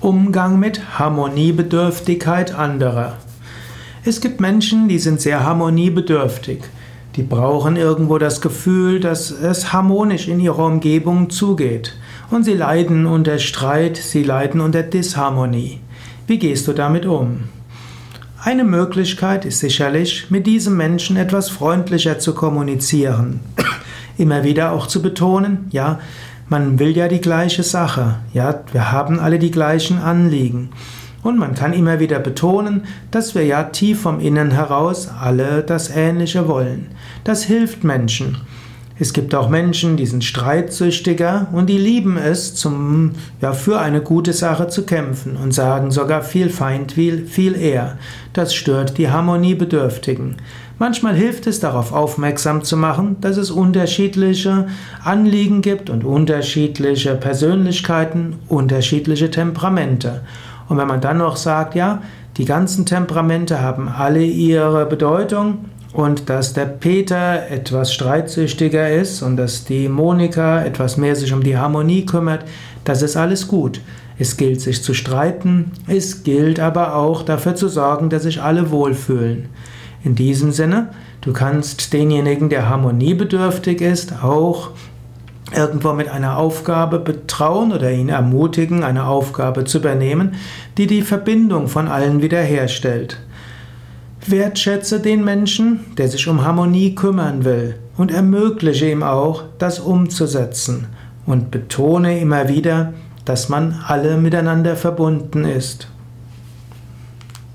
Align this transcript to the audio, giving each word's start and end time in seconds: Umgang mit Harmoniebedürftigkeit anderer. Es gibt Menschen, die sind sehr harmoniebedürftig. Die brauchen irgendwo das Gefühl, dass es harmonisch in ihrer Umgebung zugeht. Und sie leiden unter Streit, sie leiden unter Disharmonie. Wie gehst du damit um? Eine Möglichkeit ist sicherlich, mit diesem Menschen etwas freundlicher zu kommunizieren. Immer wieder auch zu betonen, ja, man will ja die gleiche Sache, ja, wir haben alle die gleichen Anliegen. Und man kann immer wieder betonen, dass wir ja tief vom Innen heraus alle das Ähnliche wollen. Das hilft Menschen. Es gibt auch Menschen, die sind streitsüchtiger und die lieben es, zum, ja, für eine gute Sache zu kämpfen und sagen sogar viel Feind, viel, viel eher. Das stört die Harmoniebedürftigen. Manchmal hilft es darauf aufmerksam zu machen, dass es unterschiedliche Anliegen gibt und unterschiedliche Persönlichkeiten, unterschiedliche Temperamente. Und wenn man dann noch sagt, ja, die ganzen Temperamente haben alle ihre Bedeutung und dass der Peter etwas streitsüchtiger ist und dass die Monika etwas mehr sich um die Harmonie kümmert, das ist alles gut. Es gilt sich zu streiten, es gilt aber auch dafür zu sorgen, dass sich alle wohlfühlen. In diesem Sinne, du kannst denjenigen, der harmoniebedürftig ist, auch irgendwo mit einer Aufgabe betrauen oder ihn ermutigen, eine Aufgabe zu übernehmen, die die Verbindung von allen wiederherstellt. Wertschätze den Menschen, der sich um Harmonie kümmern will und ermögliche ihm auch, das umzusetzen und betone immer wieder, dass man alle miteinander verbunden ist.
Umgang 0.00 0.58
mit 0.58 0.98
Harmoniebedürftigkeit 0.98 2.54
anderer. 2.54 3.18
Es 4.02 4.22
gibt 4.22 4.40
Menschen, 4.40 4.88
die 4.88 4.98
sind 4.98 5.20
sehr 5.20 5.44
harmoniebedürftig. 5.44 6.62
Die 7.16 7.22
brauchen 7.22 7.76
irgendwo 7.76 8.16
das 8.16 8.40
Gefühl, 8.40 9.00
dass 9.00 9.30
es 9.30 9.74
harmonisch 9.74 10.26
in 10.26 10.40
ihrer 10.40 10.64
Umgebung 10.64 11.28
zugeht. 11.28 11.96
Und 12.30 12.44
sie 12.44 12.54
leiden 12.54 13.04
unter 13.04 13.38
Streit, 13.38 13.98
sie 13.98 14.22
leiden 14.22 14.62
unter 14.62 14.82
Disharmonie. 14.82 15.80
Wie 16.26 16.38
gehst 16.38 16.66
du 16.66 16.72
damit 16.72 17.04
um? 17.04 17.40
Eine 18.42 18.64
Möglichkeit 18.64 19.44
ist 19.44 19.58
sicherlich, 19.58 20.30
mit 20.30 20.46
diesem 20.46 20.78
Menschen 20.78 21.18
etwas 21.18 21.50
freundlicher 21.50 22.18
zu 22.18 22.32
kommunizieren. 22.32 23.40
Immer 24.20 24.44
wieder 24.44 24.72
auch 24.72 24.86
zu 24.86 25.00
betonen, 25.00 25.66
ja, 25.70 25.98
man 26.50 26.78
will 26.78 26.94
ja 26.94 27.08
die 27.08 27.22
gleiche 27.22 27.62
Sache, 27.62 28.16
ja, 28.34 28.60
wir 28.70 28.92
haben 28.92 29.18
alle 29.18 29.38
die 29.38 29.50
gleichen 29.50 29.98
Anliegen. 29.98 30.68
Und 31.22 31.38
man 31.38 31.54
kann 31.54 31.72
immer 31.72 32.00
wieder 32.00 32.18
betonen, 32.18 32.82
dass 33.10 33.34
wir 33.34 33.46
ja 33.46 33.64
tief 33.64 34.02
vom 34.02 34.20
Innen 34.20 34.50
heraus 34.50 35.08
alle 35.08 35.62
das 35.62 35.88
Ähnliche 35.88 36.48
wollen. 36.48 36.88
Das 37.24 37.44
hilft 37.44 37.82
Menschen. 37.82 38.36
Es 39.02 39.14
gibt 39.14 39.34
auch 39.34 39.48
Menschen, 39.48 39.96
die 39.96 40.04
sind 40.04 40.24
streitsüchtiger 40.24 41.46
und 41.52 41.70
die 41.70 41.78
lieben 41.78 42.18
es, 42.18 42.54
zum, 42.54 43.12
ja, 43.40 43.54
für 43.54 43.80
eine 43.80 44.02
gute 44.02 44.34
Sache 44.34 44.68
zu 44.68 44.84
kämpfen 44.84 45.38
und 45.38 45.54
sagen 45.54 45.90
sogar 45.90 46.20
viel 46.20 46.50
Feind, 46.50 46.92
viel, 46.92 47.24
viel 47.26 47.56
eher. 47.56 47.96
Das 48.34 48.54
stört 48.54 48.98
die 48.98 49.08
Harmoniebedürftigen. 49.08 50.36
Manchmal 50.78 51.14
hilft 51.14 51.46
es 51.46 51.60
darauf 51.60 51.94
aufmerksam 51.94 52.62
zu 52.62 52.76
machen, 52.76 53.16
dass 53.22 53.38
es 53.38 53.50
unterschiedliche 53.50 54.66
Anliegen 55.02 55.62
gibt 55.62 55.88
und 55.88 56.04
unterschiedliche 56.04 57.14
Persönlichkeiten, 57.14 58.36
unterschiedliche 58.48 59.30
Temperamente. 59.30 60.20
Und 60.68 60.76
wenn 60.76 60.88
man 60.88 61.00
dann 61.00 61.16
noch 61.16 61.36
sagt, 61.36 61.74
ja, 61.74 62.02
die 62.36 62.44
ganzen 62.44 62.84
Temperamente 62.84 63.62
haben 63.62 63.88
alle 63.88 64.22
ihre 64.22 64.84
Bedeutung 64.84 65.64
und 65.92 66.30
dass 66.30 66.52
der 66.52 66.66
Peter 66.66 67.48
etwas 67.48 67.92
streitsüchtiger 67.92 68.90
ist 68.90 69.22
und 69.22 69.36
dass 69.36 69.64
die 69.64 69.88
Monika 69.88 70.62
etwas 70.62 70.96
mehr 70.96 71.16
sich 71.16 71.32
um 71.32 71.42
die 71.42 71.56
Harmonie 71.56 72.06
kümmert, 72.06 72.44
das 72.84 73.02
ist 73.02 73.16
alles 73.16 73.48
gut. 73.48 73.80
Es 74.18 74.36
gilt 74.36 74.60
sich 74.60 74.82
zu 74.82 74.94
streiten, 74.94 75.72
es 75.88 76.22
gilt 76.22 76.60
aber 76.60 76.94
auch 76.94 77.22
dafür 77.22 77.54
zu 77.54 77.68
sorgen, 77.68 78.10
dass 78.10 78.24
sich 78.24 78.42
alle 78.42 78.70
wohlfühlen. 78.70 79.48
In 80.04 80.14
diesem 80.14 80.52
Sinne, 80.52 80.90
du 81.22 81.32
kannst 81.32 81.92
denjenigen, 81.92 82.50
der 82.50 82.68
harmoniebedürftig 82.68 83.80
ist, 83.80 84.22
auch 84.22 84.70
irgendwo 85.54 85.92
mit 85.94 86.08
einer 86.08 86.36
Aufgabe 86.36 86.98
betrauen 86.98 87.72
oder 87.72 87.90
ihn 87.90 88.08
ermutigen, 88.08 88.84
eine 88.84 89.06
Aufgabe 89.06 89.64
zu 89.64 89.78
übernehmen, 89.78 90.34
die 90.78 90.86
die 90.86 91.02
Verbindung 91.02 91.68
von 91.68 91.88
allen 91.88 92.22
wiederherstellt. 92.22 93.18
Wertschätze 94.26 95.00
den 95.00 95.24
Menschen, 95.24 95.80
der 95.96 96.08
sich 96.08 96.28
um 96.28 96.44
Harmonie 96.44 96.94
kümmern 96.94 97.44
will 97.44 97.76
und 97.96 98.10
ermögliche 98.10 98.90
ihm 98.90 99.02
auch, 99.02 99.44
das 99.58 99.80
umzusetzen 99.80 100.86
und 101.26 101.50
betone 101.50 102.20
immer 102.20 102.48
wieder, 102.48 102.92
dass 103.24 103.48
man 103.48 103.80
alle 103.86 104.16
miteinander 104.16 104.76
verbunden 104.76 105.44
ist. 105.44 105.88